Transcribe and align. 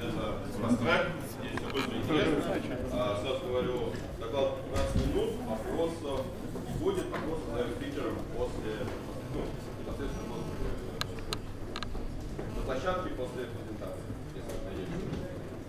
Это 0.00 0.38
фаст-трек, 0.62 1.06
здесь 1.42 1.58
интересно. 1.92 2.38
А, 2.92 3.20
сразу 3.20 3.46
говорю, 3.46 3.92
доклад 4.20 4.62
15 4.70 5.06
минут, 5.08 5.30
вопросов 5.44 6.26
не 6.68 6.74
будет, 6.78 7.06
вопросы 7.10 7.42
задают 7.50 7.76
спикерам 7.76 8.14
после, 8.36 8.86
ну, 9.34 9.40
непосредственно 9.80 10.38
после, 10.38 10.70
на 12.54 12.62
площадке 12.62 13.08
после 13.16 13.42
презентации, 13.50 14.14
если 14.36 14.54
она 14.62 14.70
есть. 14.78 14.94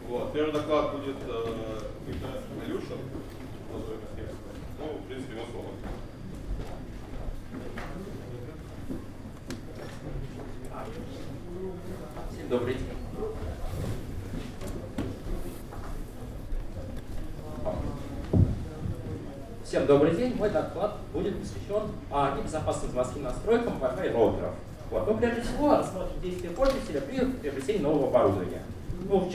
Вот, 0.07 0.32
первый 0.32 0.54
доклад 0.54 0.91
будет 0.96 1.18
э, 1.27 1.80
Виктор 2.05 2.30
Алюша, 2.64 2.98
ну, 4.80 4.86
в 4.93 5.07
принципе, 5.07 5.34
его 5.34 5.46
слово. 5.52 5.70
Добрый 12.48 12.73
день. 12.75 13.09
Всем 19.70 19.86
добрый 19.86 20.16
день. 20.16 20.34
Мой 20.36 20.50
доклад 20.50 20.96
будет 21.14 21.40
посвящен 21.40 21.91
а, 22.10 22.36
небезопасным 22.36 22.90
заводским 22.91 23.22
настройкам 23.22 23.73
Wi-Fi 23.80 24.14
роутеров. 24.14 24.55
Вот. 24.90 25.05
Ну, 25.05 25.16
прежде 25.16 25.41
всего, 25.41 25.77
рассмотрим 25.77 26.20
действия 26.23 26.50
пользователя 26.50 27.02
при 27.02 27.20
приобретении 27.20 27.84
нового 27.84 28.08
оборудования. 28.08 28.63
Ну, 29.08 29.20
в, 29.20 29.32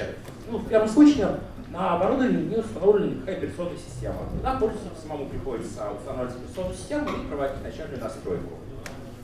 ну, 0.51 0.59
в 0.59 0.69
первом 0.69 0.89
случае 0.89 1.39
на 1.70 1.95
оборудовании 1.95 2.48
не 2.48 2.56
установлена 2.56 3.12
никакая 3.12 3.37
операционная 3.37 3.77
система. 3.77 4.16
Тогда 4.33 4.59
пользователю 4.59 4.91
самому 5.01 5.27
приходится 5.27 5.89
устанавливать 5.92 6.34
операционную 6.34 6.77
систему 6.78 7.09
и 7.11 7.28
проводить 7.28 7.62
начальную 7.62 8.01
настройку. 8.01 8.55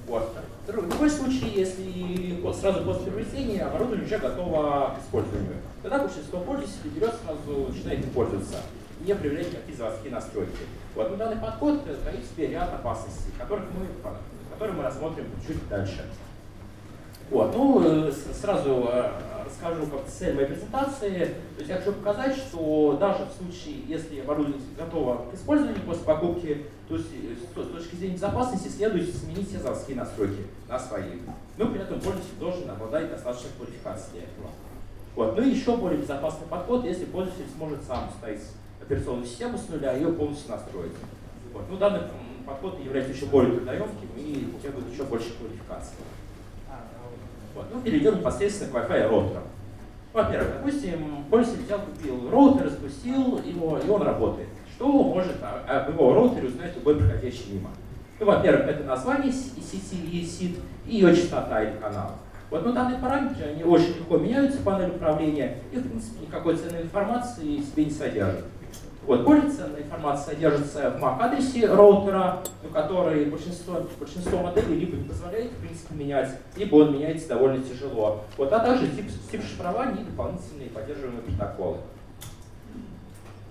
Вот. 0.06 0.36
Другой 0.68 1.10
случай, 1.10 1.50
если 1.56 2.40
сразу 2.52 2.84
после 2.84 3.10
приобретения 3.10 3.62
оборудование 3.62 4.06
уже 4.06 4.16
готово 4.16 4.94
к 4.96 5.04
использованию. 5.04 5.56
Тогда 5.82 5.98
большинство 5.98 6.38
пользователей 6.38 6.90
берет 6.94 7.14
сразу, 7.24 7.66
начинает 7.66 7.98
им 7.98 8.10
пользоваться, 8.10 8.58
не 9.00 9.12
проверяя 9.12 9.46
никакие 9.46 9.76
заводские 9.76 10.12
настройки. 10.12 10.52
Вот. 10.94 11.10
Но 11.10 11.16
данный 11.16 11.36
подход 11.36 11.82
в 11.84 12.34
себе 12.34 12.48
ряд 12.48 12.72
опасностей, 12.72 13.32
которых 13.38 13.64
мы, 13.78 13.86
которые 14.52 14.76
мы 14.76 14.82
рассмотрим 14.82 15.26
чуть 15.46 15.68
дальше. 15.68 16.04
Вот. 17.30 17.54
Ну, 17.54 17.80
э, 17.84 18.12
сразу 18.12 18.88
э, 18.90 19.12
расскажу 19.46 19.86
как 19.86 20.06
цель 20.06 20.34
моей 20.34 20.48
презентации. 20.48 21.36
То 21.56 21.58
есть 21.58 21.68
я 21.68 21.76
хочу 21.76 21.92
показать, 21.92 22.36
что 22.36 22.96
даже 22.98 23.24
в 23.24 23.42
случае, 23.42 23.84
если 23.86 24.20
оборудование 24.20 24.60
готово 24.76 25.30
к 25.30 25.34
использованию 25.34 25.80
после 25.82 26.04
покупки, 26.04 26.66
то 26.88 26.96
есть 26.96 27.08
э, 27.12 27.62
с 27.62 27.68
точки 27.68 27.94
зрения 27.94 28.14
безопасности 28.14 28.66
следует 28.68 29.14
сменить 29.14 29.48
все 29.48 29.60
заводские 29.60 29.96
настройки 29.96 30.42
на 30.68 30.78
свои. 30.78 31.20
Но 31.56 31.66
при 31.66 31.80
этом 31.80 32.00
пользователь 32.00 32.38
должен 32.40 32.68
обладать 32.68 33.10
достаточной 33.10 33.50
квалификацией 33.56 34.12
для 34.12 34.22
этого. 34.22 34.50
Вот. 35.14 35.36
Ну 35.36 35.42
и 35.42 35.50
еще 35.50 35.76
более 35.76 36.00
безопасный 36.00 36.48
подход, 36.48 36.84
если 36.84 37.04
пользователь 37.04 37.46
сможет 37.56 37.82
сам 37.84 38.10
ставить 38.18 38.42
операционную 38.90 39.26
систему 39.26 39.56
с 39.56 39.68
нуля 39.68 39.94
и 39.94 40.00
ее 40.00 40.12
полностью 40.12 40.50
настроить. 40.50 40.92
Вот. 41.54 41.62
Ну, 41.70 41.76
данный 41.76 42.00
подход 42.44 42.80
является 42.84 43.12
еще 43.12 43.26
более 43.26 43.56
трудоемким 43.56 44.08
и 44.16 44.52
требует 44.60 44.92
еще 44.92 45.04
больше 45.04 45.32
квалификации. 45.38 45.94
Вот. 47.54 47.66
Ну, 47.72 47.80
перейдем 47.80 48.18
непосредственно 48.18 48.72
к 48.72 48.74
Wi-Fi 48.74 49.08
роутерам. 49.08 49.44
Во-первых, 50.12 50.54
допустим, 50.54 51.24
пользователь 51.30 51.64
взял, 51.64 51.78
купил 51.80 52.30
роутер, 52.30 52.68
запустил 52.68 53.40
его, 53.44 53.78
и 53.78 53.88
он 53.88 54.02
работает. 54.02 54.48
Что 54.74 54.88
может 54.88 55.36
об 55.42 55.88
его 55.90 56.14
роутере 56.14 56.48
узнать 56.48 56.74
любой 56.74 56.96
проходящий 56.96 57.52
мимо? 57.52 57.70
Ну, 58.18 58.26
во-первых, 58.26 58.66
это 58.66 58.84
название 58.84 59.32
сети 59.32 60.24
сит 60.24 60.58
и 60.86 60.96
ее 60.96 61.14
частота 61.14 61.62
или 61.62 61.76
канал. 61.78 62.16
Вот, 62.50 62.64
но 62.64 62.72
данные 62.72 62.98
параметры, 62.98 63.44
они 63.44 63.62
очень 63.62 63.98
легко 63.98 64.18
меняются 64.18 64.58
в 64.58 64.64
панели 64.64 64.90
управления 64.90 65.58
и, 65.70 65.76
в 65.76 65.88
принципе, 65.88 66.26
никакой 66.26 66.56
ценной 66.56 66.82
информации 66.82 67.60
себе 67.60 67.84
не 67.84 67.90
содержат. 67.92 68.46
Вот, 69.10 69.22
более 69.22 69.50
ценная 69.50 69.82
информация 69.82 70.34
содержится 70.34 70.88
в 70.92 71.02
MAC-адресе 71.02 71.66
роутера, 71.66 72.38
который 72.72 73.24
большинство, 73.24 73.78
большинство 73.98 74.38
моделей 74.38 74.78
либо 74.78 74.96
не 74.98 75.02
позволяет, 75.02 75.50
в 75.50 75.56
принципе, 75.56 75.96
менять, 75.96 76.36
либо 76.54 76.76
он 76.76 76.92
меняется 76.92 77.30
довольно 77.30 77.60
тяжело. 77.60 78.22
Вот, 78.36 78.52
а 78.52 78.60
также 78.60 78.86
тип, 78.86 79.06
тип 79.32 79.42
шифрования 79.42 80.02
и 80.02 80.04
дополнительные 80.04 80.68
поддерживаемые 80.68 81.22
протоколы. 81.22 81.78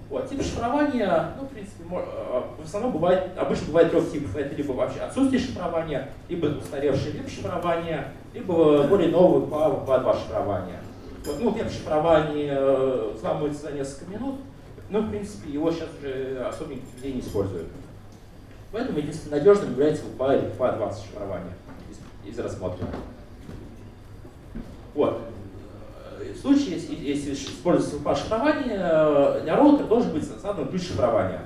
Вот, 0.10 0.30
тип 0.30 0.42
шифрования, 0.42 1.32
ну, 1.38 1.46
в 1.46 1.50
принципе, 1.50 1.84
э, 1.92 2.42
в 2.58 2.64
основном 2.64 2.94
бывает, 2.94 3.38
обычно 3.38 3.68
бывает 3.68 3.92
трех 3.92 4.10
типов. 4.10 4.38
Это 4.38 4.56
либо 4.56 4.72
вообще 4.72 5.02
отсутствие 5.02 5.42
шифрования, 5.42 6.08
либо 6.30 6.46
устаревшее 6.46 7.12
веб 7.12 7.30
шифрование, 7.30 8.14
либо 8.34 8.84
более 8.84 9.12
новый 9.12 9.46
PAV2 9.50 10.20
шифрование. 10.22 10.80
Вот, 11.26 11.36
ну, 11.42 11.50
веб 11.50 11.70
шифрование 11.70 12.54
э, 12.58 13.12
взламывается 13.14 13.64
за 13.64 13.72
несколько 13.74 14.10
минут, 14.10 14.36
но, 14.90 15.02
в 15.02 15.10
принципе, 15.10 15.52
его 15.52 15.72
сейчас 15.72 15.90
уже 16.00 16.44
особо 16.48 16.74
нигде 16.74 17.14
не 17.14 17.20
используют. 17.20 17.68
Поэтому 18.72 19.00
единственным 19.00 19.40
надежным 19.40 19.72
является 19.72 20.04
WPA 20.06 20.40
или 20.40 20.52
20 20.58 21.04
шифрования 21.04 21.54
из, 21.90 22.32
из 22.32 22.40
рассмотренных. 22.40 22.96
Вот. 24.94 25.22
В 26.20 26.38
случае, 26.38 26.76
если, 26.76 26.96
если 26.96 27.34
используется 27.34 27.98
WPA 27.98 28.16
шифрование, 28.16 29.42
для 29.44 29.56
роутера 29.56 29.88
должен 29.88 30.12
быть 30.12 30.24
задан 30.24 30.68
ключ 30.68 30.88
шифрования 30.88 31.42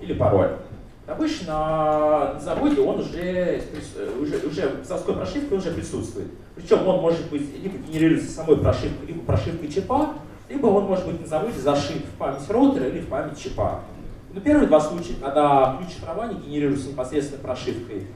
или 0.00 0.14
пароль. 0.14 0.56
Обычно 1.06 2.32
на 2.34 2.40
заводе 2.40 2.80
он 2.80 3.00
уже, 3.00 3.62
уже, 4.20 4.38
уже 4.46 4.84
заводской 4.84 5.14
прошивкой 5.14 5.58
уже 5.58 5.70
присутствует. 5.70 6.28
Причем 6.56 6.86
он 6.88 7.00
может 7.00 7.28
быть 7.30 7.62
либо 7.62 7.76
генерируется 7.76 8.30
самой 8.30 8.56
прошивкой, 8.56 9.08
либо 9.08 9.20
прошивкой 9.20 9.68
чипа, 9.68 10.14
либо 10.48 10.66
он 10.66 10.84
может 10.84 11.06
быть 11.06 11.20
на 11.20 11.26
заводе 11.26 11.58
зашит 11.58 12.04
в 12.04 12.18
память 12.18 12.48
роутера 12.48 12.88
или 12.88 13.00
в 13.00 13.08
память 13.08 13.40
чипа. 13.40 13.80
Но 14.32 14.40
первые 14.40 14.66
два 14.66 14.80
случая, 14.80 15.14
когда 15.22 15.76
ключ 15.78 15.94
шифрования 15.94 16.38
генерируется 16.40 16.88
непосредственно 16.88 17.42
прошивкой, 17.42 18.06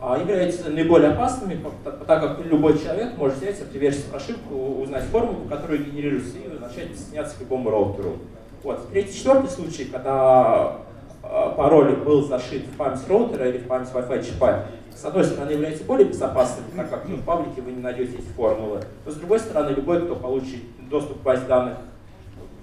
а, 0.00 0.16
являются 0.16 0.70
наиболее 0.70 1.10
опасными, 1.10 1.60
так 1.84 2.06
как 2.06 2.46
любой 2.46 2.78
человек 2.78 3.16
может 3.16 3.38
взять, 3.38 3.60
привержить 3.70 4.04
прошивку, 4.04 4.80
узнать 4.80 5.04
формулу, 5.04 5.48
которая 5.48 5.78
генерируется, 5.78 6.38
и 6.38 6.48
начать 6.60 6.90
присоединяться 6.90 7.36
к 7.36 7.40
любому 7.40 7.70
роутеру. 7.70 8.18
Вот. 8.62 8.88
Третий, 8.90 9.16
четвертый 9.16 9.50
случай, 9.50 9.86
когда 9.86 10.76
а, 11.24 11.50
пароль 11.56 11.96
был 11.96 12.24
зашит 12.26 12.62
в 12.66 12.76
память 12.76 13.00
роутера 13.08 13.48
или 13.48 13.58
в 13.58 13.66
память 13.66 13.88
Wi-Fi 13.92 14.24
чипа, 14.24 14.66
с 15.00 15.04
одной 15.04 15.24
стороны, 15.24 15.52
является 15.52 15.84
более 15.84 16.08
безопасным, 16.08 16.64
так 16.74 16.90
как 16.90 17.06
ну, 17.06 17.16
в 17.16 17.22
паблике 17.22 17.62
вы 17.62 17.70
не 17.70 17.80
найдете 17.80 18.14
эти 18.14 18.26
формулы, 18.34 18.82
но 19.04 19.12
с 19.12 19.14
другой 19.14 19.38
стороны, 19.38 19.70
любой, 19.70 20.04
кто 20.04 20.16
получит 20.16 20.62
доступ 20.90 21.20
к 21.20 21.22
базе 21.22 21.46
данных 21.46 21.78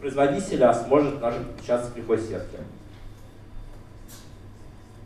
производителя, 0.01 0.73
сможет 0.73 1.19
даже 1.19 1.39
подключаться 1.39 1.91
к 1.91 1.97
любой 1.97 2.17
сетке. 2.17 2.57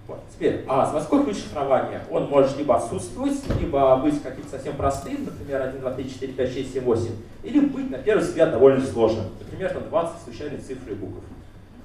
Вот. 0.07 0.21
Теперь, 0.33 0.65
а 0.67 0.87
заводской 0.87 1.23
ключ 1.23 1.37
шифрования, 1.37 2.01
он 2.09 2.29
может 2.29 2.57
либо 2.57 2.75
отсутствовать, 2.75 3.37
либо 3.59 3.95
быть 3.97 4.23
каким-то 4.23 4.49
совсем 4.49 4.75
простым, 4.75 5.25
например, 5.25 5.61
1, 5.61 5.81
2, 5.81 5.91
3, 5.91 6.09
4, 6.09 6.33
5, 6.33 6.51
6, 6.51 6.73
7, 6.73 6.83
8, 6.83 7.11
или 7.43 7.59
быть, 7.59 7.91
на 7.91 7.99
первый 7.99 8.21
взгляд, 8.21 8.49
довольно 8.49 8.83
сложным, 8.83 9.25
например, 9.39 9.71
там 9.71 9.87
20 9.87 10.23
случайных 10.23 10.65
цифр 10.65 10.93
и 10.93 10.95
букв. 10.95 11.23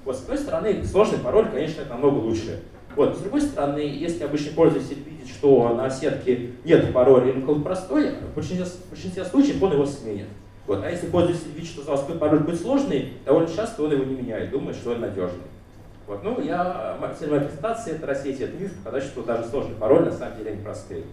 Вот, 0.05 0.15
с 0.15 0.21
другой 0.21 0.39
стороны, 0.39 0.83
сложный 0.85 1.19
пароль, 1.19 1.49
конечно, 1.51 1.85
намного 1.85 2.15
лучше. 2.15 2.63
Вот. 2.95 3.17
С 3.17 3.19
другой 3.19 3.41
стороны, 3.41 3.79
если 3.79 4.23
обычный 4.23 4.53
пользователь 4.53 5.03
видит, 5.03 5.27
что 5.27 5.73
на 5.75 5.89
сетке 5.89 6.51
нет 6.63 6.93
пароля 6.93 7.31
или 7.31 7.41
какой-то 7.41 7.61
простой, 7.61 8.11
в 8.11 8.35
большинстве, 8.35 8.65
в 8.65 8.89
большинстве 8.89 9.25
случаев 9.25 9.61
он 9.61 9.73
его 9.73 9.85
сменит. 9.85 10.27
Вот. 10.65 10.83
А 10.83 10.89
если 10.89 11.07
пользователь 11.07 11.51
видит, 11.53 11.69
что 11.69 11.83
заводской 11.83 12.17
пароль 12.17 12.39
будет 12.39 12.61
сложный, 12.61 13.13
довольно 13.25 13.53
часто 13.53 13.83
он 13.83 13.91
его 13.91 14.03
не 14.03 14.15
меняет, 14.15 14.49
думает, 14.49 14.75
что 14.77 14.91
он 14.91 15.01
надежный. 15.01 15.43
Вот. 16.07 16.23
Ну, 16.23 16.41
я, 16.41 16.97
цель 17.19 17.29
моей 17.29 17.43
презентации 17.43 17.93
это 17.93 18.07
рассеять 18.07 18.41
этот 18.41 18.59
миф, 18.59 18.73
показать, 18.83 19.03
что 19.03 19.23
даже 19.23 19.47
сложный 19.47 19.75
пароль 19.75 20.05
на 20.05 20.11
самом 20.11 20.37
деле 20.37 20.51
они 20.51 20.63
простые. 20.63 21.03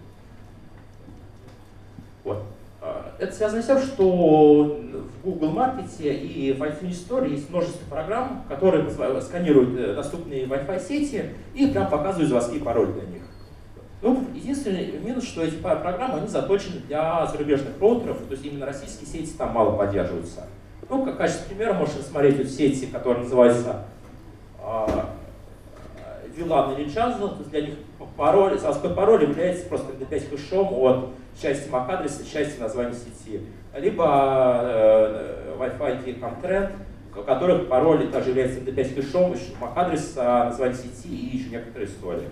Вот. 2.23 2.43
А, 2.85 3.13
это 3.17 3.33
связано 3.33 3.61
с 3.61 3.65
тем, 3.65 3.79
что 3.79 4.11
в 4.11 5.23
Google 5.23 5.51
Маркете 5.51 6.13
и 6.13 6.51
в 6.51 6.61
iTunes 6.61 7.07
Store 7.07 7.29
есть 7.29 7.49
множество 7.49 7.89
программ, 7.89 8.43
которые 8.49 8.89
сканируют 9.21 9.79
э, 9.79 9.95
доступные 9.95 10.45
Wi-Fi 10.45 10.85
сети 10.85 11.29
и 11.55 11.67
прям 11.67 11.89
показывают 11.89 12.27
заводские 12.27 12.59
пароли 12.59 12.91
для 12.91 13.03
них. 13.03 13.21
Ну, 14.01 14.25
единственный 14.35 14.99
минус, 14.99 15.23
что 15.23 15.43
эти 15.43 15.55
программы, 15.55 16.17
они 16.17 16.27
заточены 16.27 16.81
для 16.85 17.25
зарубежных 17.25 17.79
роутеров, 17.79 18.17
то 18.27 18.33
есть 18.33 18.45
именно 18.45 18.65
российские 18.65 19.07
сети 19.07 19.31
там 19.37 19.53
мало 19.53 19.77
поддерживаются. 19.77 20.47
Ну, 20.89 21.05
как 21.05 21.17
качество 21.17 21.47
примера 21.47 21.71
можно 21.71 21.99
рассмотреть 21.99 22.37
вот 22.37 22.47
сети, 22.47 22.87
которые 22.87 23.23
называются 23.23 23.85
э, 24.61 24.87
VLAN 26.37 26.77
или 26.77 26.93
Channel, 26.93 27.29
то 27.29 27.37
есть 27.39 27.49
для 27.49 27.61
них 27.61 27.75
пароль, 28.17 28.59
заводской 28.59 28.89
пароль 28.89 29.23
является 29.23 29.67
просто 29.67 29.93
MD5 29.93 30.29
хэшом 30.31 30.73
от 30.73 31.09
части 31.41 31.69
MAC-адреса, 31.69 32.23
части 32.31 32.59
названия 32.59 32.93
сети. 32.93 33.41
Либо 33.75 34.59
э, 34.63 35.55
Wi-Fi 35.57 36.19
Comtrend, 36.19 36.71
у 37.15 37.23
которых 37.23 37.67
пароль 37.67 38.09
также 38.11 38.29
является 38.29 38.59
MD5 38.59 38.95
хэшом, 38.95 39.35
MAC-адреса, 39.59 40.45
название 40.45 40.77
сети 40.77 41.09
и 41.09 41.37
еще 41.37 41.49
некоторые 41.49 41.89
истории. 41.89 42.29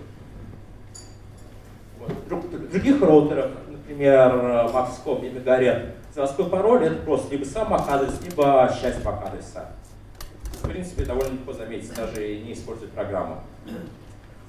Вот. 1.98 2.10
В 2.10 2.70
других 2.70 3.00
роутерах, 3.00 3.50
например, 3.68 4.32
Maxcom 4.72 5.24
и 5.26 5.30
Megaret, 5.30 5.92
заводской 6.14 6.46
пароль 6.46 6.84
это 6.84 6.96
просто 6.96 7.32
либо 7.32 7.44
сам 7.44 7.72
MAC-адрес, 7.72 8.22
либо 8.24 8.74
часть 8.80 9.04
MAC-адреса. 9.04 9.66
В 10.62 10.68
принципе, 10.68 11.04
довольно 11.04 11.32
легко 11.32 11.52
заметить, 11.52 11.94
даже 11.94 12.38
не 12.38 12.52
используя 12.52 12.88
программу. 12.88 13.42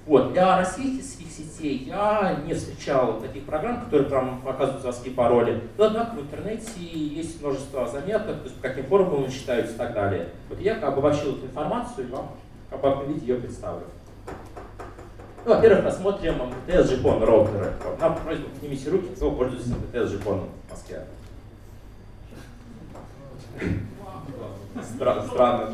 Вот. 0.06 0.34
Для 0.34 0.58
российских 0.58 1.32
сетей 1.32 1.86
я 1.86 2.42
не 2.46 2.54
встречал 2.54 3.22
таких 3.22 3.46
программ, 3.46 3.86
которые 3.86 4.10
прям 4.10 4.42
показывают 4.42 4.82
заводские 4.82 5.14
пароли. 5.14 5.64
Но, 5.78 5.86
однако 5.86 6.16
в 6.16 6.22
интернете 6.22 6.72
есть 6.78 7.42
множество 7.42 7.88
заметок, 7.88 8.40
то 8.40 8.44
есть 8.44 8.56
по 8.56 8.68
каким 8.68 8.86
формулам 8.86 9.30
считаются 9.30 9.76
и 9.76 9.78
так 9.78 9.94
далее. 9.94 10.30
Вот 10.50 10.60
я 10.60 10.76
обобщил 10.76 11.38
эту 11.38 11.46
информацию 11.46 12.08
и 12.08 12.12
вам 12.12 12.32
в 12.68 12.72
компактном 12.72 13.14
виде 13.14 13.28
ее 13.28 13.40
представлю. 13.40 13.86
Ну, 15.46 15.56
во-первых, 15.56 15.86
посмотрим 15.86 16.36
МТС 16.36 16.92
GPON 16.92 17.26
роутеры. 17.26 17.74
Вот, 17.84 18.00
нам 18.00 18.18
просьба 18.18 18.50
поднимите 18.50 18.90
руки, 18.90 19.08
кто 19.16 19.32
пользуется 19.32 19.70
МТС 19.70 20.14
GPON 20.14 20.48
в 20.68 20.72
Москве. 20.72 21.06
Странно. 24.96 25.70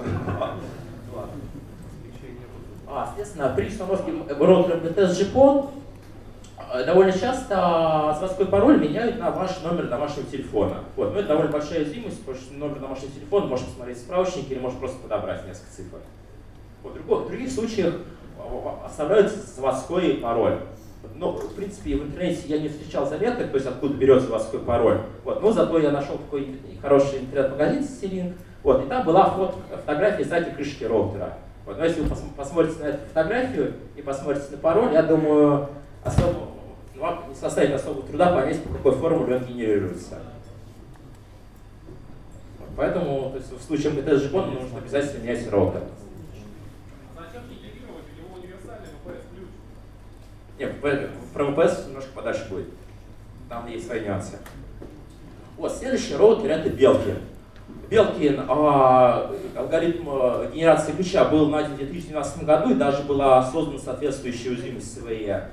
А, 2.91 3.05
соответственно, 3.05 3.53
при 3.55 3.67
установке 3.67 4.11
роутера 4.27 4.77
МТС 4.77 5.21
GPON 5.21 5.69
э, 6.73 6.85
довольно 6.85 7.11
часто 7.11 8.15
заводской 8.15 8.47
пароль 8.47 8.79
меняют 8.79 9.19
на 9.19 9.29
ваш 9.29 9.61
номер 9.61 9.87
домашнего 9.87 10.25
телефона. 10.25 10.79
Вот. 10.95 11.13
Но 11.13 11.19
это 11.19 11.29
довольно 11.29 11.51
большая 11.51 11.81
уязвимость, 11.81 12.19
потому 12.21 12.37
что 12.37 12.53
номер 12.55 12.79
домашнего 12.79 13.11
телефона 13.11 13.45
можно 13.45 13.67
посмотреть 13.67 13.97
в 13.97 14.01
справочнике 14.01 14.55
или 14.55 14.59
можно 14.59 14.79
просто 14.79 14.97
подобрать 14.99 15.45
несколько 15.45 15.71
цифр. 15.71 15.97
Вот. 16.81 17.25
В 17.25 17.27
других 17.27 17.51
случаях 17.51 17.93
оставляют 18.83 19.31
заводской 19.31 20.15
пароль. 20.15 20.59
Но, 21.15 21.33
в 21.33 21.53
принципе, 21.53 21.95
в 21.95 22.07
интернете 22.07 22.41
я 22.45 22.59
не 22.59 22.69
встречал 22.69 23.05
заметок, 23.05 23.51
то 23.51 23.55
есть 23.55 23.67
откуда 23.67 23.93
берется 23.93 24.27
заводской 24.27 24.59
пароль. 24.59 25.01
Вот. 25.23 25.41
Но 25.43 25.51
зато 25.51 25.77
я 25.77 25.91
нашел 25.91 26.17
такой 26.17 26.59
хороший 26.81 27.19
интернет-магазин 27.19 27.83
CityLink, 27.83 28.33
вот, 28.63 28.85
и 28.85 28.89
там 28.89 29.05
была 29.05 29.29
фото, 29.29 29.53
фотография 29.69 30.23
сзади 30.23 30.51
крышки 30.51 30.83
роутера. 30.85 31.37
Вот, 31.69 31.77
но 31.77 31.85
если 31.85 32.01
вы 32.01 32.09
посмотрите 32.35 32.79
на 32.79 32.85
эту 32.85 33.05
фотографию 33.09 33.75
и 33.95 34.01
посмотрите 34.01 34.47
на 34.49 34.57
пароль, 34.57 34.91
я 34.91 35.03
думаю, 35.03 35.69
особо, 36.03 36.47
вам 36.95 37.29
не 37.29 37.35
составит 37.35 37.75
особого 37.75 38.01
труда 38.07 38.33
понять, 38.33 38.63
по 38.63 38.73
какой 38.73 38.93
формуле 38.93 39.35
он 39.35 39.45
генерируется. 39.45 40.17
Вот, 42.57 42.69
поэтому 42.75 43.29
то 43.29 43.37
есть, 43.37 43.51
в 43.51 43.61
случае 43.61 43.91
МТС 43.91 44.23
GPON 44.23 44.59
нужно 44.59 44.79
обязательно 44.79 45.21
менять 45.21 45.47
роутер. 45.51 45.83
Нет, 50.57 50.81
про 50.81 51.43
VPS 51.43 51.89
немножко 51.89 52.09
подальше 52.15 52.47
будет. 52.49 52.69
Там 53.47 53.67
есть 53.67 53.85
свои 53.85 54.03
нюансы. 54.05 54.39
Вот, 55.55 55.71
следующий 55.71 56.15
роутер 56.15 56.49
это 56.49 56.71
Белкин. 56.71 57.17
Белкин, 57.89 58.41
а, 58.47 59.31
алгоритм 59.55 60.07
а, 60.09 60.47
генерации 60.53 60.91
ключа 60.91 61.25
был 61.25 61.49
найден 61.49 61.73
в 61.73 61.77
2012 61.77 62.43
году 62.43 62.71
и 62.71 62.75
даже 62.75 63.03
была 63.03 63.43
создана 63.43 63.79
соответствующая 63.79 64.51
уязвимость 64.51 64.93
СВЕ. 64.93 65.49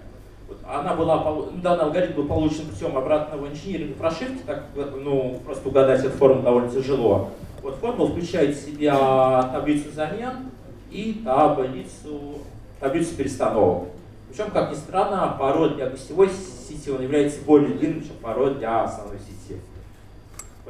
Вот, 0.47 0.59
она 0.69 0.95
была, 0.95 1.25
ну, 1.25 1.51
данный 1.63 1.85
алгоритм 1.85 2.15
был 2.15 2.27
получен 2.27 2.67
путем 2.67 2.97
обратного 2.97 3.47
инжиниринга 3.47 3.95
прошивки, 3.95 4.43
так 4.47 4.65
ну, 4.75 5.41
просто 5.45 5.69
угадать 5.69 6.05
эту 6.05 6.17
формулу 6.17 6.43
довольно 6.43 6.71
тяжело. 6.71 7.31
Вот 7.63 7.77
формула 7.77 8.11
включает 8.11 8.55
в 8.55 8.61
себя 8.61 9.43
таблицу 9.53 9.91
замен 9.93 10.51
и 10.91 11.23
таблицу, 11.25 12.39
таблицу 12.79 13.17
перестановок. 13.17 13.89
Причем, 14.29 14.51
как 14.51 14.71
ни 14.71 14.75
странно, 14.75 15.35
пароль 15.39 15.75
для 15.75 15.89
гостевой 15.89 16.29
сети 16.69 16.91
он 16.91 17.03
является 17.03 17.43
более 17.45 17.71
длинным, 17.71 18.03
чем 18.03 18.17
пароль 18.21 18.57
для 18.57 18.85
основной 18.85 19.19
сети. 19.19 19.59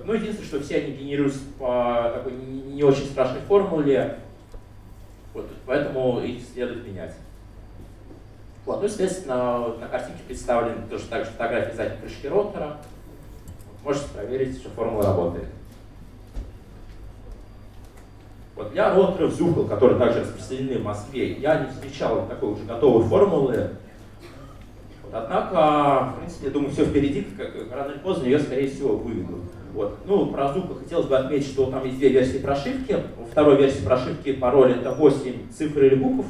Ну, 0.04 0.12
единственное, 0.12 0.46
что 0.46 0.60
все 0.60 0.76
они 0.76 0.92
генерируются 0.92 1.40
по 1.58 2.12
такой 2.14 2.32
не 2.32 2.82
очень 2.84 3.06
страшной 3.06 3.40
формуле, 3.40 4.18
вот, 5.34 5.50
поэтому 5.66 6.20
их 6.20 6.42
следует 6.44 6.86
менять. 6.86 7.14
Вот, 8.64 8.80
ну, 8.80 8.86
естественно, 8.86 9.74
на 9.80 9.88
картинке 9.88 10.22
представлены 10.26 10.86
тоже 10.88 11.04
также 11.06 11.30
фотографии 11.30 11.76
задней 11.76 11.98
крышки 11.98 12.26
роутера. 12.26 12.78
Можете 13.84 14.08
проверить, 14.08 14.58
что 14.58 14.70
формула 14.70 15.04
работает. 15.04 15.48
Вот 18.56 18.72
для 18.72 18.94
роутеров 18.94 19.38
Zoople, 19.38 19.68
которые 19.68 19.98
также 19.98 20.20
распространены 20.20 20.78
в 20.78 20.84
Москве, 20.84 21.32
я 21.34 21.60
не 21.60 21.70
встречал 21.70 22.26
такой 22.26 22.52
уже 22.52 22.64
готовой 22.64 23.04
формулы. 23.04 23.70
Вот, 25.02 25.14
однако, 25.14 26.12
в 26.12 26.18
принципе, 26.18 26.46
я 26.46 26.52
думаю, 26.52 26.72
все 26.72 26.84
впереди, 26.84 27.22
как, 27.36 27.52
рано 27.70 27.92
или 27.92 27.98
поздно 27.98 28.24
ее, 28.24 28.40
скорее 28.40 28.68
всего, 28.68 28.96
выведут. 28.96 29.44
Вот. 29.76 29.98
Ну, 30.06 30.28
про 30.28 30.44
Zoople 30.44 30.78
хотелось 30.82 31.04
бы 31.04 31.18
отметить, 31.18 31.48
что 31.48 31.70
там 31.70 31.84
есть 31.84 31.98
две 31.98 32.08
версии 32.08 32.38
прошивки. 32.38 32.96
Во 33.18 33.26
второй 33.26 33.58
версии 33.58 33.84
прошивки 33.84 34.32
пароль 34.32 34.72
это 34.72 34.90
8 34.92 35.52
цифр 35.52 35.84
или 35.84 35.96
букв. 35.96 36.24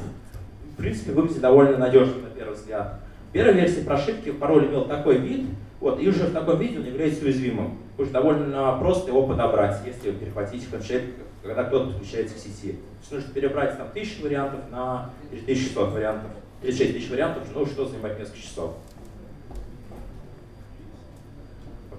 В 0.73 0.75
принципе, 0.75 1.13
выглядит 1.13 1.39
довольно 1.39 1.77
надежно 1.77 2.15
на 2.23 2.29
первый 2.29 2.55
взгляд. 2.55 2.99
В 3.29 3.31
первой 3.31 3.53
версии 3.53 3.79
прошивки 3.79 4.31
пароль 4.31 4.65
имел 4.67 4.83
такой 4.83 5.19
вид, 5.19 5.45
вот, 5.79 6.01
и 6.01 6.09
уже 6.09 6.25
в 6.25 6.33
таком 6.33 6.59
виде 6.59 6.77
он 6.77 6.85
является 6.85 7.23
уязвимым. 7.23 7.77
Уже 7.97 8.11
довольно 8.11 8.77
просто 8.79 9.11
его 9.11 9.25
подобрать, 9.25 9.77
если 9.85 10.11
перехватить 10.11 10.65
флешет 10.65 11.03
когда 11.41 11.63
кто-то 11.63 11.91
подключается 11.91 12.35
к 12.35 12.39
сети. 12.39 12.73
То 12.73 12.99
есть 12.99 13.11
нужно 13.11 13.33
перебрать 13.33 13.77
там 13.77 13.87
тысячу 13.93 14.23
вариантов 14.23 14.59
на 14.69 15.11
3600 15.31 15.93
вариантов, 15.93 16.31
36 16.61 16.93
тысяч 16.97 17.09
вариантов, 17.09 17.43
ну 17.53 17.65
что 17.65 17.85
занимать 17.85 18.19
несколько 18.19 18.39
часов. 18.39 18.75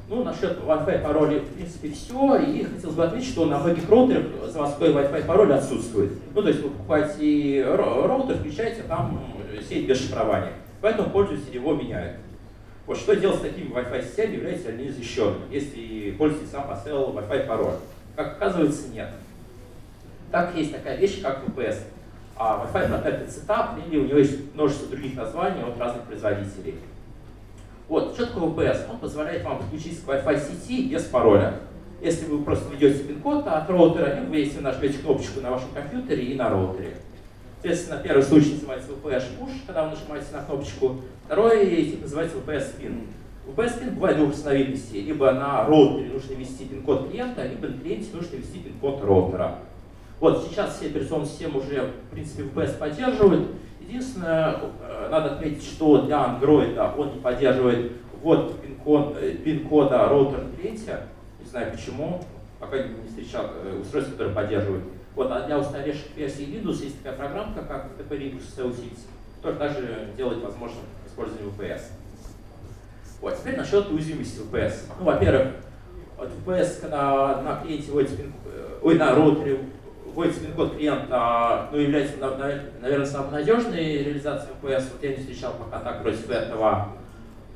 Ну, 0.09 0.25
насчет 0.25 0.59
Wi-Fi 0.59 1.03
пароля, 1.03 1.41
в 1.41 1.49
принципе, 1.49 1.91
все. 1.91 2.37
И 2.37 2.65
хотелось 2.65 2.97
бы 2.97 3.05
отметить, 3.05 3.29
что 3.29 3.45
на 3.45 3.59
многих 3.59 3.89
роутерах 3.91 4.25
заводской 4.47 4.91
Wi-Fi 4.91 5.27
пароль 5.27 5.53
отсутствует. 5.53 6.13
Ну, 6.35 6.43
то 6.43 6.49
есть 6.49 6.63
вы 6.63 6.71
покупаете 6.71 7.65
роутер, 7.65 8.37
включаете, 8.39 8.83
там 8.89 9.21
сеть 9.69 9.87
без 9.87 10.01
шифрования. 10.01 10.55
Поэтому 10.81 11.11
пользователи 11.11 11.57
его 11.57 11.75
меняют. 11.75 12.17
Вот 12.87 12.97
что 12.97 13.15
делать 13.15 13.37
с 13.37 13.43
такими 13.43 13.69
Wi-Fi 13.69 14.03
сетями, 14.03 14.37
является 14.37 14.71
ли 14.71 14.85
они 14.85 14.91
защищенными, 14.91 15.43
если 15.51 16.13
пользователь 16.13 16.51
сам 16.51 16.67
поставил 16.67 17.11
Wi-Fi 17.11 17.47
пароль? 17.47 17.75
Как 18.17 18.37
оказывается, 18.37 18.89
нет. 18.89 19.11
Так 20.31 20.55
есть 20.57 20.73
такая 20.73 20.97
вещь, 20.97 21.21
как 21.21 21.43
VPS. 21.47 21.83
А 22.35 22.67
Wi-Fi 22.73 22.89
Protected 22.89 23.29
Setup, 23.29 23.87
или 23.87 23.99
у 23.99 24.07
него 24.07 24.19
есть 24.19 24.55
множество 24.55 24.89
других 24.89 25.17
названий 25.17 25.63
от 25.63 25.79
разных 25.79 26.05
производителей. 26.05 26.77
Вот, 27.89 28.15
что 28.15 28.27
такое 28.27 28.51
VPS? 28.51 28.91
Он 28.91 28.99
позволяет 28.99 29.45
вам 29.45 29.59
подключиться 29.59 30.05
к 30.05 30.09
Wi-Fi 30.09 30.41
сети 30.41 30.89
без 30.89 31.05
пароля. 31.05 31.55
Если 32.03 32.27
вы 32.27 32.45
просто 32.45 32.71
введете 32.71 33.03
пин-код 33.05 33.47
от 33.47 33.69
роутера, 33.71 34.21
и 34.21 34.27
вы 34.27 34.37
если 34.37 34.61
нажмете 34.61 34.99
кнопочку 34.99 35.41
на 35.41 35.51
вашем 35.51 35.71
компьютере 35.75 36.23
и 36.25 36.35
на 36.35 36.51
роутере. 36.51 36.97
Соответственно, 37.55 38.01
первый 38.05 38.23
случай 38.23 38.53
называется 38.53 38.91
VPS 38.91 39.25
push, 39.41 39.67
когда 39.67 39.85
вы 39.85 39.91
нажимаете 39.91 40.27
на 40.33 40.43
кнопочку. 40.43 40.97
Второй 41.25 41.99
называется 42.01 42.37
VPS 42.37 42.67
pin. 42.79 43.07
VPS 43.49 43.83
pin 43.83 43.91
бывает 43.95 44.19
двух 44.19 44.33
разновидностей. 44.33 45.01
Либо 45.01 45.33
на 45.33 45.65
роутере 45.67 46.11
нужно 46.11 46.35
ввести 46.35 46.67
пин-код 46.67 47.09
клиента, 47.11 47.45
либо 47.47 47.69
на 47.69 47.79
клиенте 47.79 48.15
нужно 48.15 48.37
ввести 48.37 48.59
пин-код 48.59 49.03
роутера. 49.03 49.59
Вот 50.21 50.49
сейчас 50.49 50.77
все 50.77 50.89
операционные 50.89 51.29
системы 51.29 51.61
уже, 51.61 51.93
в 52.09 52.11
принципе, 52.11 52.43
VPS 52.43 52.79
поддерживают. 52.79 53.49
Единственное, 53.81 54.57
э, 54.83 55.09
надо 55.11 55.35
отметить, 55.35 55.63
что 55.63 56.03
для 56.03 56.17
Android 56.17 56.79
он 56.97 57.15
не 57.15 57.21
поддерживает 57.21 57.93
вот 58.23 58.61
пин-кода 58.61 59.21
пин 59.31 59.69
роутер 59.69 60.45
на 60.45 60.57
клиенте. 60.57 60.99
Не 61.41 61.47
знаю 61.47 61.73
почему, 61.73 62.21
пока 62.59 62.79
не 62.79 63.09
встречал 63.09 63.47
э, 63.65 63.79
устройства, 63.81 64.13
которые 64.13 64.35
поддерживают. 64.35 64.85
Вот, 65.15 65.31
а 65.31 65.47
для 65.47 65.59
устаревших 65.59 66.17
версий 66.17 66.47
Windows 66.47 66.83
есть 66.83 67.03
такая 67.03 67.19
программка, 67.19 67.63
как 67.63 67.87
TP-Linux 67.99 68.43
CL6, 68.57 68.99
которая 69.37 69.59
также 69.59 70.09
делает 70.17 70.43
возможным 70.43 70.85
использование 71.07 71.51
VPS. 71.51 71.83
Вот, 73.21 73.37
теперь 73.37 73.57
насчет 73.57 73.91
уязвимости 73.91 74.41
VPS. 74.41 74.75
Ну, 74.99 75.07
во-первых, 75.07 75.55
VPS, 76.19 76.81
когда 76.81 77.41
на 77.43 77.61
клиенте 77.63 77.91
вводится 77.91 78.17
э, 78.21 78.79
ой, 78.83 78.99
на 78.99 79.15
роутере 79.15 79.61
вводится 80.15 80.41
пин-код 80.41 80.77
клиента, 80.77 81.69
ну, 81.73 81.79
является, 81.79 82.17
наверное, 82.19 83.07
самой 83.07 83.33
надежной 83.33 84.05
реализацией 84.05 84.53
VPS. 84.63 84.85
Вот 84.93 85.03
я 85.03 85.11
не 85.11 85.17
встречал 85.17 85.55
пока 85.55 85.81
так 85.81 86.03
против 86.03 86.31
этого. 86.31 86.89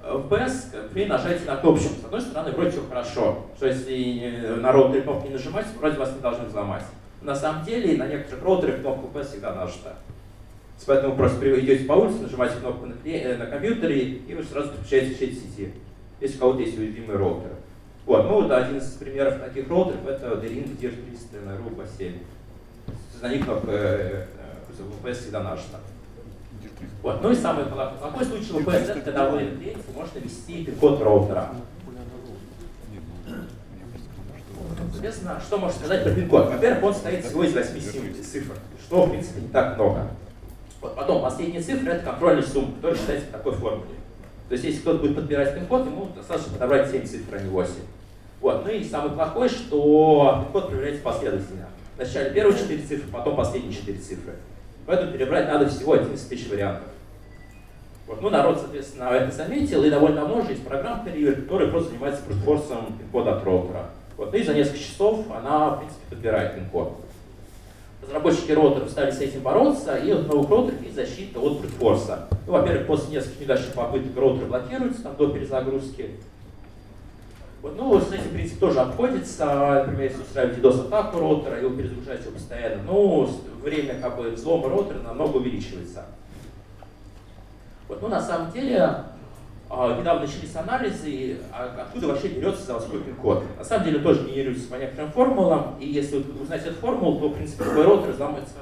VPS 0.03 0.91
при 0.93 1.07
нажатии 1.07 1.45
на 1.45 1.57
кнопочку. 1.57 1.95
С 2.01 2.05
одной 2.05 2.21
стороны, 2.21 2.51
вроде 2.53 2.71
все 2.71 2.83
хорошо, 2.89 3.47
что 3.57 3.67
если 3.67 4.57
на 4.61 4.73
роутере 4.73 5.03
кнопку 5.03 5.29
не 5.29 5.35
нажимать, 5.35 5.67
вроде 5.79 5.99
вас 5.99 6.13
не 6.13 6.21
должны 6.21 6.47
взломать. 6.47 6.85
На 7.21 7.37
самом 7.37 7.65
деле, 7.65 7.97
на 7.97 8.07
некоторых 8.09 8.43
роутерах 8.43 8.81
кнопка 8.81 9.19
VPS 9.19 9.29
всегда 9.29 9.55
нажата. 9.55 9.95
Поэтому 10.87 11.15
просто 11.17 11.61
идете 11.61 11.85
по 11.85 11.93
улице, 11.93 12.23
нажимаете 12.23 12.57
кнопку 12.57 12.87
на, 12.87 12.95
э, 13.05 13.37
на 13.37 13.47
компьютере, 13.47 14.01
и 14.01 14.35
вы 14.35 14.43
сразу 14.43 14.71
подключаетесь 14.71 15.17
к 15.17 15.21
сети, 15.21 15.73
если 16.21 16.37
у 16.37 16.41
кого-то 16.41 16.61
есть 16.61 16.77
уязвимый 16.77 17.17
роутер. 17.17 17.51
Вот, 18.05 18.25
ну 18.25 18.43
вот 18.43 18.51
один 18.51 18.79
из 18.79 18.91
примеров 18.95 19.39
таких 19.39 19.69
роутеров 19.69 20.05
это 20.07 20.37
D-Link 20.37 20.77
DIR300 20.81 21.45
на 21.45 21.51
RU 21.51 21.87
7 21.99 22.15
на 23.23 23.29
них 23.29 23.47
как 23.47 23.63
VPS 23.63 25.15
всегда 25.15 25.43
нажата. 25.43 25.79
Вот. 27.03 27.23
Ну 27.23 27.31
и 27.31 27.35
самый 27.37 27.65
плохой 27.67 28.25
случай 28.25 28.53
это 28.69 29.01
когда 29.01 29.31
вы 29.31 29.39
клиенте 29.39 29.85
можно 29.95 30.19
ввести 30.19 30.65
код 30.81 31.01
роутера. 31.01 31.51
Соответственно, 34.93 35.41
что 35.41 35.59
можно 35.59 35.79
сказать 35.79 36.03
про 36.03 36.13
пин-код? 36.13 36.51
Во-первых, 36.51 36.83
он 36.85 36.95
состоит 36.95 37.25
всего 37.25 37.45
из 37.45 37.55
8 37.55 38.23
цифр, 38.23 38.55
что, 38.85 39.07
в 39.07 39.11
принципе, 39.11 39.41
не 39.41 39.49
так 39.49 39.77
много. 39.77 40.09
Вот 40.81 40.97
потом, 40.97 41.23
последняя 41.23 41.63
цифра— 41.63 41.91
это 41.93 42.05
контрольная 42.05 42.43
сумма, 42.43 42.75
которая 42.75 42.99
считается 42.99 43.29
в 43.29 43.31
такой 43.31 43.53
формуле. 43.53 43.91
То 44.49 44.53
есть, 44.53 44.65
если 44.65 44.81
кто-то 44.81 44.99
будет 44.99 45.17
подбирать 45.17 45.55
пин-код, 45.55 45.87
ему 45.87 46.09
достаточно 46.15 46.53
подобрать 46.53 46.91
7 46.91 47.05
цифр, 47.05 47.37
а 47.37 47.39
не 47.41 47.49
8. 47.49 47.73
Вот. 48.41 48.65
Ну 48.65 48.71
и 48.71 48.85
самый 48.85 49.13
плохой, 49.13 49.49
что 49.49 50.43
пин-код 50.45 50.69
проверяется 50.71 51.03
последовательно. 51.03 51.69
Вначале 51.97 52.31
первые 52.31 52.59
4 52.59 52.83
цифры, 52.83 53.11
потом 53.13 53.37
последние 53.37 53.73
4 53.73 53.99
цифры. 53.99 54.35
Поэтому 54.87 55.13
перебрать 55.13 55.47
надо 55.47 55.69
всего 55.69 55.93
11 55.93 56.29
тысяч 56.29 56.49
вариантов. 56.49 56.89
Вот. 58.07 58.21
Ну, 58.21 58.31
народ, 58.31 58.59
соответственно, 58.59 59.11
это 59.11 59.35
заметил, 59.35 59.85
и 59.85 59.91
довольно 59.91 60.25
уже 60.33 60.51
есть 60.51 60.67
программа 60.67 61.05
Career, 61.05 61.43
которая 61.43 61.71
просто 61.71 61.91
занимается 61.91 62.23
брутфорсом 62.27 62.99
пин-кода 62.99 63.37
от 63.37 63.45
роутера. 63.45 63.87
Вот. 64.17 64.33
Ну 64.33 64.39
и 64.39 64.43
за 64.43 64.55
несколько 64.55 64.79
часов 64.79 65.25
она, 65.31 65.71
в 65.71 65.79
принципе, 65.79 66.03
подбирает 66.11 66.55
пин-код. 66.55 66.97
Разработчики 68.03 68.51
роутеров 68.51 68.91
стали 68.91 69.13
с 69.13 69.21
этим 69.21 69.41
бороться, 69.43 69.97
и 69.97 70.13
вот 70.13 70.27
новых 70.27 70.51
роутеров 70.51 70.83
есть 70.83 70.97
защита 70.97 71.39
от 71.39 71.61
брутфорса. 71.61 72.27
Ну, 72.47 72.53
во-первых, 72.53 72.87
после 72.87 73.15
нескольких 73.15 73.41
неудачных 73.41 73.75
попыток 73.75 74.17
роутер 74.17 74.47
блокируется 74.47 75.03
там, 75.03 75.17
до 75.17 75.29
перезагрузки. 75.29 76.11
Вот, 77.63 77.77
ну, 77.77 78.01
с 78.01 78.13
этим 78.13 78.31
принцип 78.31 78.59
тоже 78.59 78.81
обходится. 78.81 79.85
Например, 79.87 80.11
если 80.11 80.23
устраиваете 80.23 80.61
DOS-атаку 80.61 81.21
роутера, 81.21 81.61
и 81.61 81.65
вы 81.65 81.77
перезагружаете 81.77 82.25
его 82.25 82.33
постоянно, 82.33 82.83
ну, 82.83 83.31
время 83.63 84.01
как 84.01 84.17
бы 84.17 84.31
взлома 84.31 84.69
роутера 84.69 84.99
намного 84.99 85.37
увеличивается. 85.37 86.07
Вот, 87.87 88.03
ну, 88.03 88.09
на 88.09 88.21
самом 88.21 88.51
деле, 88.51 89.05
а, 89.71 89.97
недавно 89.97 90.23
начались 90.23 90.57
анализы, 90.57 91.39
откуда 91.53 92.09
вообще 92.09 92.29
берется 92.29 92.65
заводской 92.65 93.01
пин-код. 93.01 93.45
На 93.57 93.65
самом 93.65 93.85
деле 93.85 94.01
тоже 94.01 94.27
генерируется 94.27 94.69
по 94.69 94.75
некоторым 94.75 95.13
формулам, 95.13 95.77
и 95.79 95.87
если 95.87 96.19
вы 96.19 96.43
узнаете 96.43 96.71
эту 96.71 96.81
формулу, 96.81 97.21
то, 97.21 97.29
в 97.29 97.35
принципе, 97.35 97.65
любой 97.65 97.85
роутер 97.85 98.11
взломается 98.11 98.55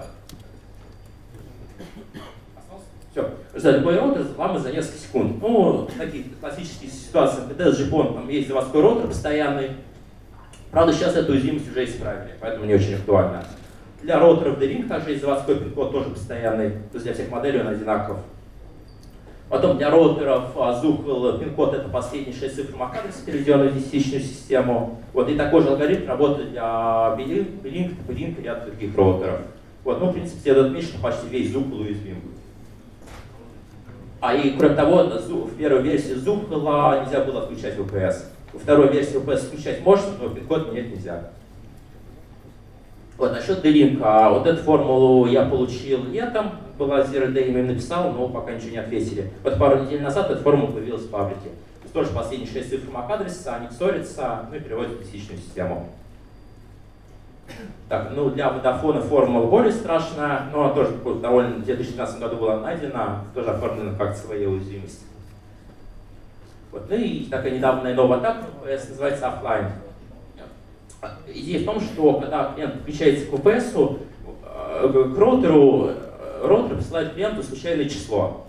все. 3.12 3.30
За 3.61 3.73
любой 3.73 3.99
роутер 3.99 4.23
взломается 4.23 4.69
за 4.69 4.75
несколько 4.75 4.99
секунд. 4.99 5.37
Ну, 5.43 5.87
такие 5.99 6.25
классические 6.40 6.90
ситуации, 6.90 7.43
когда 7.47 7.71
с 7.71 7.79
GPON, 7.79 8.14
там 8.14 8.26
есть 8.31 8.49
заводской 8.49 8.81
роутер 8.81 9.09
постоянный. 9.09 9.73
Правда, 10.71 10.95
сейчас 10.95 11.14
эту 11.14 11.33
уязвимость 11.33 11.71
уже 11.71 11.85
исправили, 11.85 12.33
поэтому 12.40 12.64
не 12.64 12.75
очень 12.75 12.95
актуально. 12.95 13.45
Для 14.02 14.19
роутеров 14.19 14.59
D-Ring 14.59 14.88
также 14.88 15.11
есть 15.11 15.21
заводской 15.21 15.57
пин-код, 15.57 15.93
тоже 15.93 16.09
постоянный, 16.09 16.71
то 16.71 16.95
есть 16.95 17.05
для 17.05 17.12
всех 17.12 17.31
моделей 17.31 17.61
он 17.61 17.67
одинаков. 17.67 18.17
Потом 19.50 19.76
для 19.76 19.90
роутеров 19.90 20.57
Zuhel 20.57 21.38
пин-код 21.38 21.75
это 21.75 21.90
последние 21.90 22.35
6 22.35 22.55
цифр 22.55 22.76
MAC-адреса, 22.79 23.26
переведенные 23.26 23.69
в 23.69 23.75
десятичную 23.75 24.23
систему. 24.23 25.02
Вот, 25.12 25.29
и 25.29 25.35
такой 25.35 25.61
же 25.61 25.69
алгоритм 25.69 26.09
работает 26.09 26.52
для 26.52 27.14
B-Link, 27.14 28.40
и 28.40 28.43
ряд 28.43 28.64
других 28.64 28.97
роутеров. 28.97 29.40
Вот, 29.85 30.00
ну, 30.00 30.07
в 30.07 30.12
принципе, 30.14 30.40
следует 30.40 30.69
отметить, 30.69 30.88
что 30.88 31.02
почти 31.02 31.26
весь 31.29 31.52
Zuhel 31.52 31.79
уязвим. 31.79 32.23
А 34.20 34.34
и 34.34 34.56
кроме 34.56 34.74
того, 34.74 35.04
в 35.04 35.56
первой 35.56 35.82
версии 35.82 36.14
Zuhel 36.14 37.04
нельзя 37.04 37.24
было 37.24 37.42
отключать 37.42 37.76
VPS. 37.76 38.24
Во 38.52 38.58
второй 38.58 38.92
версии 38.92 39.16
VPS 39.16 39.46
включать 39.46 39.80
можно, 39.82 40.12
но 40.20 40.28
пин-код 40.28 40.72
менять 40.72 40.90
нельзя. 40.90 41.30
Вот, 43.16 43.32
насчет 43.32 43.60
D-Link, 43.60 43.98
вот 44.30 44.46
эту 44.46 44.62
формулу 44.62 45.26
я 45.26 45.44
получил 45.44 46.04
летом, 46.04 46.52
была 46.78 47.00
Zero 47.00 47.32
Day, 47.32 47.48
им 47.48 47.66
написал, 47.66 48.12
но 48.12 48.28
пока 48.28 48.52
ничего 48.52 48.70
не 48.70 48.78
ответили. 48.78 49.30
Вот 49.44 49.58
пару 49.58 49.84
недель 49.84 50.02
назад 50.02 50.30
эта 50.30 50.42
формула 50.42 50.70
появилась 50.70 51.02
в 51.02 51.10
паблике. 51.10 51.50
Тоже 51.92 52.10
последние 52.10 52.48
шесть 52.48 52.70
цифр 52.70 52.88
MAC-адреса, 52.90 53.56
они 53.56 53.68
ссорятся, 53.70 54.46
ну 54.48 54.56
и 54.56 54.60
переводят 54.60 54.92
в 54.92 55.10
тысячную 55.10 55.38
систему. 55.38 55.88
Так, 57.88 58.12
ну 58.14 58.30
для 58.30 58.50
водофона 58.50 59.00
формула 59.00 59.47
более 59.47 59.73
страшная, 59.73 60.42
но 60.52 60.73
тоже 60.73 60.92
довольно 61.21 61.57
в 61.57 61.64
2015 61.64 62.21
году 62.21 62.37
была 62.37 62.61
найдена, 62.61 63.25
тоже 63.35 63.50
оформлена 63.50 63.95
как 63.99 64.16
своя 64.16 64.49
уязвимость. 64.49 65.04
Вот, 66.71 66.88
ну 66.88 66.97
и 66.97 67.25
такая 67.25 67.52
недавняя 67.52 67.95
новая 67.95 68.19
атака, 68.19 68.45
называется 68.64 69.28
офлайн. 69.28 69.66
Идея 71.26 71.62
в 71.62 71.64
том, 71.64 71.80
что 71.80 72.21
когда 72.21 72.52
клиент 72.54 72.83
включается 72.83 73.26
к 73.26 73.30
VPS, 73.30 73.99
э, 74.45 74.88
к 74.88 75.19
роутеру 75.19 75.90
роутер 76.42 76.76
посылает 76.76 77.14
клиенту 77.14 77.42
случайное 77.42 77.88
число, 77.88 78.47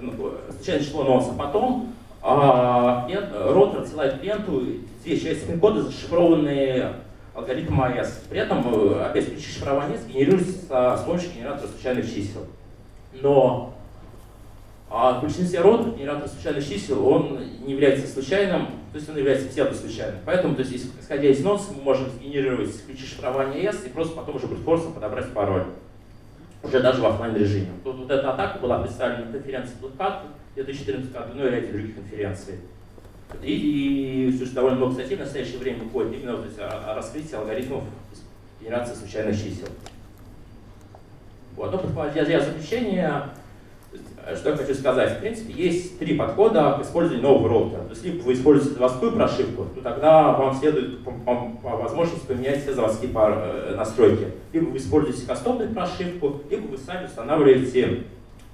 ну, 0.00 0.12
случайное 0.56 0.84
число 0.84 1.04
носа. 1.04 1.32
Потом 1.36 1.92
а, 2.22 3.04
клиент, 3.06 3.28
роутер 3.32 3.80
отсылает 3.80 4.20
клиенту 4.20 4.62
две 5.04 5.18
части 5.18 5.46
пин-кода, 5.46 5.82
зашифрованные 5.82 6.94
алгоритмом 7.38 7.80
AES. 7.84 8.28
При 8.28 8.40
этом, 8.40 8.62
э, 8.66 9.04
опять 9.04 9.30
ключи 9.30 9.52
шифрования 9.52 9.98
генерируются 10.08 10.96
с 10.96 11.02
помощью 11.04 11.32
генератора 11.32 11.68
случайных 11.68 12.06
чисел. 12.06 12.46
Но 13.20 13.74
а 14.90 15.18
в 15.18 15.22
большинстве 15.22 15.60
роутеров 15.60 15.98
генератор 15.98 16.28
случайных 16.28 16.66
чисел, 16.66 17.06
он 17.06 17.40
не 17.64 17.72
является 17.72 18.06
случайным, 18.06 18.66
то 18.90 18.96
есть 18.96 19.08
он 19.08 19.18
является 19.18 19.48
псевдослучайным. 19.48 20.20
Поэтому, 20.24 20.54
то 20.54 20.62
есть, 20.62 20.86
исходя 20.98 21.28
из 21.28 21.44
носа, 21.44 21.72
мы 21.76 21.82
можем 21.82 22.08
сгенерировать 22.10 22.70
ключи 22.86 23.04
шифрования 23.06 23.70
AES 23.70 23.86
и 23.86 23.90
просто 23.90 24.16
потом 24.16 24.36
уже 24.36 24.46
брутфорсом 24.46 24.94
подобрать 24.94 25.32
пароль 25.32 25.66
уже 26.62 26.80
даже 26.80 27.00
в 27.00 27.06
офлайн 27.06 27.36
режиме. 27.36 27.68
Тут 27.84 27.96
вот 27.96 28.10
эта 28.10 28.32
атака 28.32 28.58
была 28.58 28.80
представлена 28.80 29.26
на 29.26 29.32
конференции 29.32 29.74
Blackhat 29.80 30.22
в 30.52 30.54
2014 30.54 31.12
году, 31.12 31.32
ну 31.34 31.46
и 31.46 31.50
ряде 31.50 31.72
других 31.72 31.94
конференций. 31.94 32.54
И, 33.42 33.52
и, 33.52 34.30
и 34.30 34.44
довольно 34.46 34.76
много 34.76 34.94
статей 34.94 35.16
в 35.16 35.20
настоящее 35.20 35.58
время 35.58 35.84
выходит 35.84 36.14
именно 36.14 36.36
вот, 36.36 36.46
о, 36.58 36.92
о 36.92 36.94
раскрытии 36.94 37.34
алгоритмов 37.34 37.84
генерации 38.60 38.94
случайных 38.94 39.36
чисел. 39.36 39.68
Вот. 41.56 41.72
Ну, 41.72 42.10
для, 42.12 42.24
для 42.24 42.40
заключения 42.40 43.30
что 44.36 44.50
я 44.50 44.56
хочу 44.56 44.74
сказать? 44.74 45.16
В 45.16 45.20
принципе, 45.20 45.52
есть 45.52 45.98
три 45.98 46.16
подхода 46.16 46.78
к 46.78 46.82
использованию 46.82 47.22
нового 47.22 47.48
роутера. 47.48 47.82
То 47.84 47.90
есть, 47.90 48.04
либо 48.04 48.22
вы 48.22 48.34
используете 48.34 48.74
заводскую 48.74 49.12
прошивку, 49.12 49.66
то 49.74 49.80
тогда 49.80 50.32
вам 50.32 50.54
следует 50.54 51.02
по, 51.02 51.12
по, 51.12 51.50
по 51.62 51.76
возможности 51.76 52.26
поменять 52.26 52.62
все 52.62 52.74
заводские 52.74 53.10
пар, 53.10 53.32
э, 53.36 53.74
настройки. 53.76 54.28
Либо 54.52 54.66
вы 54.70 54.78
используете 54.78 55.26
кастомную 55.26 55.70
прошивку, 55.70 56.42
либо 56.50 56.66
вы 56.66 56.78
сами 56.78 57.06
устанавливаете 57.06 58.02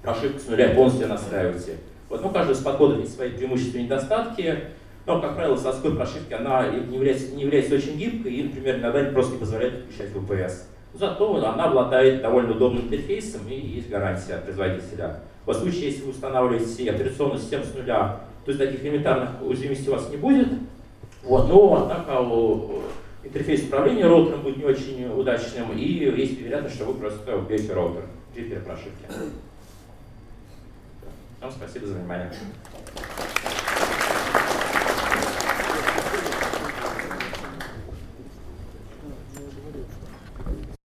прошивку 0.02 0.38
с 0.38 0.46
нуля, 0.46 0.68
полностью 0.74 1.08
настраиваете. 1.08 1.78
Вот, 2.08 2.22
ну, 2.22 2.30
каждый 2.30 2.52
из 2.52 2.58
подходов 2.58 3.00
есть 3.00 3.14
свои 3.14 3.30
преимущества 3.30 3.78
и 3.78 3.82
недостатки. 3.84 4.58
Но, 5.06 5.20
как 5.20 5.34
правило, 5.34 5.56
заводской 5.56 5.94
прошивки 5.94 6.32
она 6.32 6.66
не 6.68 6.96
является, 6.96 7.34
не 7.34 7.42
является 7.42 7.74
очень 7.74 7.96
гибкой 7.96 8.32
и, 8.34 8.42
например, 8.44 8.78
иногда 8.78 9.04
просто 9.12 9.34
не 9.34 9.38
позволяет 9.38 9.84
включать 9.84 10.12
VPS. 10.12 10.52
Зато 10.94 11.36
она 11.36 11.64
обладает 11.64 12.22
довольно 12.22 12.52
удобным 12.52 12.84
интерфейсом 12.84 13.42
и 13.48 13.54
есть 13.54 13.90
гарантия 13.90 14.34
от 14.34 14.44
производителя. 14.44 15.20
В 15.44 15.52
случае, 15.52 15.90
если 15.90 16.04
вы 16.04 16.10
устанавливаете 16.10 16.90
операционную 16.90 17.38
систему 17.38 17.64
с 17.64 17.74
нуля, 17.74 18.20
то 18.44 18.50
есть 18.50 18.58
таких 18.58 18.82
элементарных 18.82 19.42
уязвимостей 19.42 19.90
у 19.90 19.92
вас 19.94 20.08
не 20.08 20.16
будет. 20.16 20.48
Вот, 21.22 21.48
но 21.48 21.82
однако 21.82 22.24
интерфейс 23.24 23.64
управления 23.64 24.06
роутером 24.06 24.42
будет 24.42 24.56
не 24.58 24.64
очень 24.64 25.06
удачным, 25.06 25.76
и 25.76 25.84
есть 25.84 26.40
вероятность, 26.40 26.76
что 26.76 26.84
вы 26.86 26.94
просто 26.94 27.36
убьете 27.36 27.72
роутер 27.74 28.04
при 28.34 28.44
перепрошивке. 28.44 29.06
Всем 31.44 31.52
спасибо 31.58 31.86
за 31.86 31.94
внимание. 31.94 32.32